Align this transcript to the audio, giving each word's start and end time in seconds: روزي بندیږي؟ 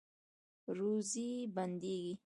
روزي 0.77 1.29
بندیږي؟ 1.55 2.13